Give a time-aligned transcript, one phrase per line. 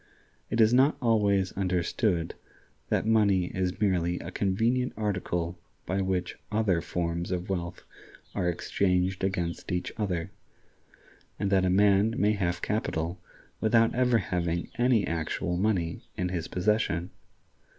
[0.49, 2.33] It is not always understood
[2.89, 7.83] that money is merely a convenient article by which other forms of wealth
[8.33, 10.31] are exchanged against each other,
[11.37, 13.21] and that a man may have capital
[13.59, 17.11] without ever having any actual money in his possession.